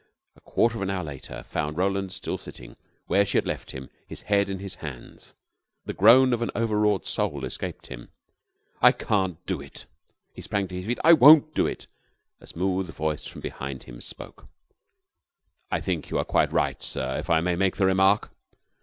A 0.35 0.41
quarter 0.41 0.77
of 0.77 0.81
an 0.81 0.89
hour 0.89 1.03
later 1.03 1.43
found 1.43 1.77
Roland 1.77 2.11
still 2.11 2.39
sitting, 2.39 2.75
where 3.05 3.23
she 3.23 3.37
had 3.37 3.45
left 3.45 3.69
him, 3.69 3.87
his 4.07 4.21
head 4.21 4.49
in 4.49 4.57
his 4.57 4.73
hands. 4.81 5.35
The 5.85 5.93
groan 5.93 6.33
of 6.33 6.41
an 6.41 6.49
overwrought 6.55 7.05
soul 7.05 7.45
escaped 7.45 7.85
him. 7.85 8.09
"I 8.81 8.93
can't 8.93 9.37
do 9.45 9.61
it!" 9.61 9.85
He 10.33 10.41
sprang 10.41 10.67
to 10.69 10.75
his 10.75 10.87
feet. 10.87 10.97
"I 11.03 11.13
won't 11.13 11.53
do 11.53 11.67
it." 11.67 11.85
A 12.39 12.47
smooth 12.47 12.91
voice 12.91 13.27
from 13.27 13.41
behind 13.41 13.83
him 13.83 14.01
spoke. 14.01 14.47
"I 15.71 15.79
think 15.79 16.09
you 16.09 16.17
are 16.17 16.25
quite 16.25 16.51
right, 16.51 16.81
sir 16.81 17.19
if 17.19 17.29
I 17.29 17.39
may 17.39 17.55
make 17.55 17.75
the 17.75 17.85
remark." 17.85 18.31